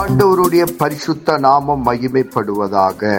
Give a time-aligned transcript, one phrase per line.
[0.00, 3.12] ஆண்டவருடைய பரிசுத்த நாமம் மகிமைப்படுவதாக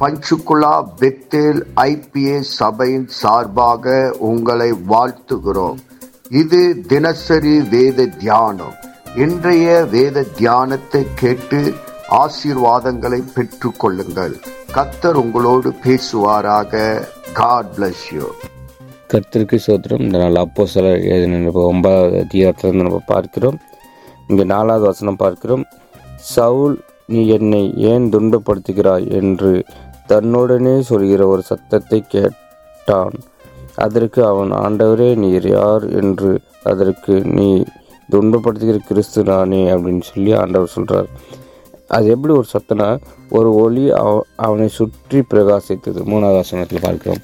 [0.00, 3.94] பஞ்சுகுலா பெத்தேல் ஐபிஏ சபையின் சார்பாக
[4.30, 5.78] உங்களை வாழ்த்துகிறோம்.
[6.40, 6.60] இது
[6.92, 8.74] தினசரி வேத தியானம்.
[9.24, 11.60] இன்றைய வேத தியானத்தை கேட்டு
[12.22, 14.34] ஆசீர்வாதங்களை பெற்றுக் கொள்ளுங்கள்
[14.74, 16.82] கத்தர் உங்களோடு பேசுவாராக.
[17.40, 18.26] காட் பிளஸ் யூ
[19.12, 20.00] கர்த்தருக்கு சோத்திரம்.
[20.00, 23.58] இந்த நாள் அப்போ சில எழுதின ஒன்பதாவது அதிகாரத்திலிருந்து நம்ம பார்க்கிறோம்.
[24.28, 25.64] இங்கே நாலாவது வசனம் பார்க்கிறோம்.
[26.16, 29.10] சவுல் நீ என்னை ஏன் துன்பப்படுத்துகிறாய்?
[29.10, 29.64] என்று
[30.08, 33.10] தன்னுடனே சொல்கிற ஒரு சத்தத்தை கேட்டான்.
[33.74, 37.62] அதற்கு அவன் ஆண்டவரே நீர் யார் என்று அதற்கு நீ
[38.10, 41.06] துன்பப்படுத்துகிற கிறிஸ்து நானே அப்படின்னு சொல்லி ஆண்டவர் சொல்கிறார்
[41.88, 43.00] அது எப்படி ஒரு சத்தனா
[43.30, 46.04] ஒரு ஒளி அவ- அவனை சுற்றி பிரகாசித்தது.
[46.04, 47.18] மூணாவது வசனத்தில் பார்க்கிறோம்.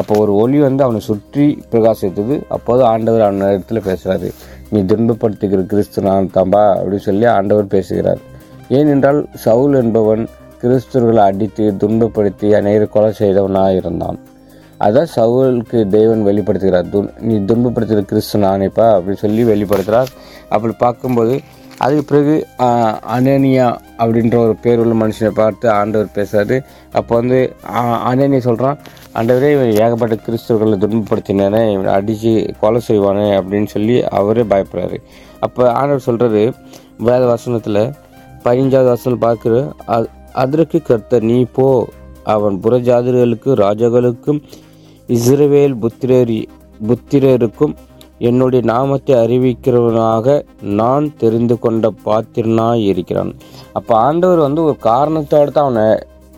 [0.00, 2.36] அப்போ ஒரு ஒளி வந்து அவனை சுற்றி பிரகாசித்தது.
[2.56, 4.30] அப்போது ஆண்டவர் அவன் இடத்துல பேசுகிறாரு.
[4.72, 8.22] நீ துன்பப்படுத்துகிற கிறிஸ்து நான் தாம்பா அப்படின்னு சொல்லி ஆண்டவர் பேசுகிறார்.
[8.78, 10.24] ஏனென்றால் சவுல் என்பவன்
[10.62, 14.18] கிறிஸ்துவர்களை அடித்து துன்பப்படுத்தி அநேக கொலை செய்தவனாக இருந்தான்.
[14.86, 16.88] அதான் சவுலுக்கு தேவன் வெளிப்படுத்துகிறார்.
[16.94, 20.10] துன் நீ துன்பப்படுத்துகிற கிறிஸ்து நானேப்பா அப்படின்னு சொல்லி வெளிப்படுத்துகிறார்.
[20.54, 21.36] அப்படி பார்க்கும்போது
[21.84, 22.36] அதுக்கு பிறகு
[23.16, 23.66] அனேனியா
[24.02, 26.56] அப்படின்ற ஒரு பேர் உள்ள மனுஷனை பார்த்து ஆண்டவர் பேசுறாரு.
[26.98, 27.38] அப்போ வந்து
[28.10, 28.78] அனேனியா சொல்கிறான்
[29.16, 34.98] ஆண்டவரே இவன் ஏகப்பட்ட கிறிஸ்துவர்களை துன்பப்படுத்தினானே இவனை அடித்து கொலை செய்வானே அப்படின்னு சொல்லி அவரே பயப்படுறாரு.
[35.44, 36.42] அப்போ ஆண்டவர் சொல்கிறது
[37.08, 37.82] வேத வசனத்தில்
[38.44, 39.54] பதினஞ்சாவது வசனம் பார்க்குற
[40.42, 41.66] அதற்கு கர்த்தர் நீ போ.
[42.34, 44.40] அவன் புறஜாதிகளுக்கு ராஜாக்களுக்கும்
[45.16, 46.40] இஸ்ரவேல் புத்திரரி
[46.88, 47.74] புத்திரருக்கும்
[48.28, 50.36] என்னுடைய நாமத்தை அறிவிக்கிறவனாக
[50.80, 53.32] நான் தெரிந்து கொண்ட பாத்திரனாய் இருக்கிறான்.
[53.78, 55.86] அப்போ ஆண்டவர் வந்து ஒரு காரணத்தோடு தான் அவனை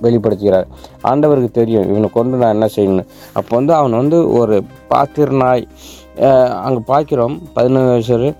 [0.04, 0.68] வெளிப்படுத்துகிறார்.
[1.10, 4.56] ஆண்டவருக்கு தெரியும் இவனை கொண்டு நான் என்ன செய்யணும் அப்போ வந்து அவன் வந்து ஒரு
[4.92, 5.64] பாத்திரனாய்
[6.64, 8.32] அங்கே பார்க்கிறோம் பதினொன்று வயசு.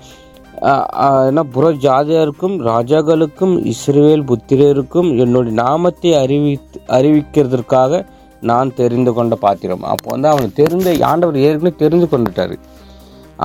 [1.29, 6.53] என்ன புற ஜாதியாருக்கும் ராஜாக்களுக்கும் இஸ்ரேல் புத்திரருக்கும் என்னுடைய நாமத்தை அறிவி
[6.97, 8.03] அறிவிக்கிறதுக்காக
[8.51, 9.83] நான் தெரிந்து கொண்ட பாத்திரம்.
[9.93, 12.57] அப்போ வந்து அவன் தெரிந்த ஆண்டவர் ஏற்கனவே தெரிந்து கொண்டுட்டாரு.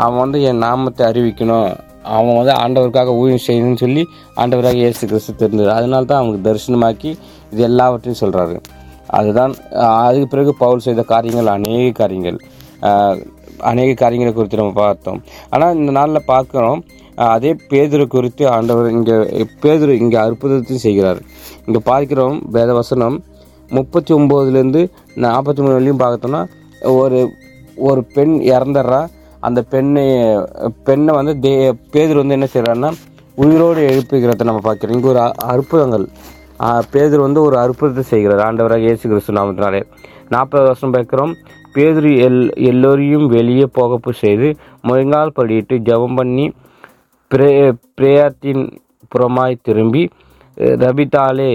[0.03, 1.69] அவன் வந்து என் நாமத்தை அறிவிக்கணும்.
[2.13, 4.03] அவன் வந்து ஆண்டவருக்காக ஊழியம் செய்யணும்னு சொல்லி
[4.41, 5.69] ஆண்டவராக இயேசு கிறிஸ்து தெரிந்தது.
[5.77, 7.11] அதனால தான் அவனுக்கு தரிசனமாக்கி
[7.51, 8.57] இது எல்லாவற்றையும் சொல்கிறாரு
[9.17, 9.53] அதுதான்
[10.07, 12.37] அதுக்கு பிறகு பவுல் செய்த காரியங்கள் அநேக காரியங்கள்.
[13.71, 15.19] அநேக காரியங்களை குறித்து நம்ம பார்த்தோம்.
[15.53, 16.81] ஆனால் இந்த நாளில் பார்க்குறோம்
[17.33, 19.17] அதே பேதுரு குறித்து ஆண்டவர் இங்கே
[19.63, 21.19] பேதுரு இங்கே அற்புதத்தையும் செய்கிறார்.
[21.65, 23.17] இங்கே பார்க்கிறோம் வேதவசனம்
[23.77, 24.81] முப்பத்தி ஒம்போதுலேருந்து
[25.25, 26.41] நாற்பத்தி மூணு வரையும் பார்த்தோம்னா
[27.01, 27.19] ஒரு
[27.87, 28.99] ஒரு பெண் இறந்துடுறா
[29.45, 30.03] அந்த பெண்ணை
[30.87, 31.51] பெண்ணை வந்து தே
[31.93, 32.91] பேதர் வந்து என்ன செய்கிறாருன்னா
[33.37, 34.95] உயிரோடு எழுப்புகிறத நம்ம பார்க்குறோம்.
[34.95, 35.21] இங்கே ஒரு
[35.53, 36.05] அற்புதங்கள்.
[36.93, 38.43] பேதர் வந்து ஒரு அற்புதத்தை செய்கிறார்.
[38.45, 39.81] ஆண்டவராக இயேசு கிறிஸ்து நாமத்தினாலே.
[40.29, 41.33] நாற்பது வருஷம் பார்க்குறோம்.
[41.75, 42.39] பேதர் எல்
[42.69, 44.49] எல்லோரையும் வெளியே போகப்பு செய்து
[44.81, 46.45] முழங்கால் படியிட்டு ஜெபம் பண்ணி
[47.31, 47.49] பிரே
[47.97, 48.63] பிரேயத்தின்
[49.11, 50.03] புறமாய் திரும்பி
[50.57, 51.51] அஹ், ரபித்தாலே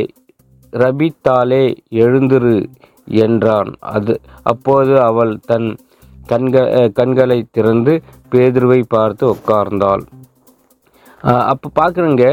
[0.73, 1.63] ரபித்தாலே
[2.03, 2.57] எழுந்திரு
[3.23, 3.71] என்றான்.
[3.91, 4.15] அது
[4.45, 5.69] அப்போது அவள் தன்
[6.33, 6.65] கண்க
[6.99, 7.93] கண்களை திறந்து
[8.33, 10.05] பேதுருவை பார்த்து உட்கார்ந்தாள்.
[11.53, 12.25] அப்போ பார்க்குறங்க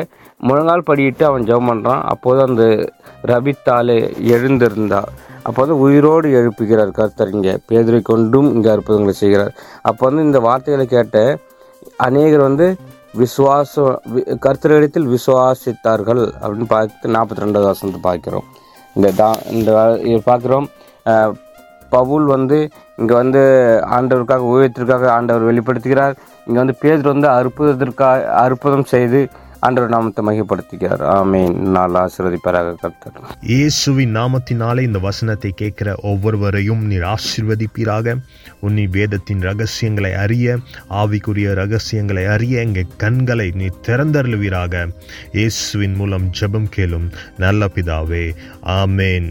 [0.48, 2.64] முழங்கால் படியிட்டு அவன் ஜெபம் பண்ணுறான் அப்போது அந்த
[3.32, 3.98] ரபித்தாலே
[4.36, 5.02] எழுந்திருந்தா.
[5.62, 9.54] வந்து உயிரோடு எழுப்புகிறார் கர்த்தர் இங்கே பேதுரை கொண்டும் இங்கே அற்புதங்களை செய்கிறார்.
[9.90, 11.18] அப்போ வந்து இந்த வார்த்தைகளை கேட்ட
[12.08, 12.68] அநேகர் வந்து
[13.22, 13.94] விசுவாசம்
[14.46, 18.48] கர்த்தரிடத்தில் விசுவாசித்தார்கள் அப்படின்னு பார்த்து நாற்பத்தி ரெண்டாவது வசனத்தை பார்க்கிறோம்.
[18.98, 19.72] இந்த தா இந்த
[20.30, 20.68] பார்க்குறோம்.
[21.96, 22.60] பவுல் வந்து
[23.02, 23.42] இங்கே வந்து
[23.98, 26.16] ஆண்டவருக்காக ஊழியத்திற்காக ஆண்டவர் வெளிப்படுத்துகிறார்.
[26.48, 29.22] இங்கே வந்து பேதர் வந்து அற்புதத்திற்காக அற்புதம் செய்து
[29.66, 31.56] ஆண்டவர் நாமத்தை மகிப்படுத்துகிறார் ஆமீன்.
[31.76, 33.16] நாள் ஆசீர்வதிப்பாராக கர்த்தர்.
[33.54, 38.16] இயேசுவின் நாமத்தினாலே இந்த வசனத்தை கேட்கிற ஒவ்வொருவரையும் நீர் ஆசீர்வதிப்பீராக.
[38.68, 40.58] உன்னி வேதத்தின் ரகசியங்களை அறிய
[41.02, 44.86] ஆவிக்குரிய ரகசியங்களை அறிய எங்கள் கண்களை நீ திறந்தருளுவீராக.
[45.40, 47.10] இயேசுவின் மூலம் ஜெபம் கேளும்
[47.46, 48.26] நல்ல பிதாவே.
[48.80, 49.30] ஆமேன்.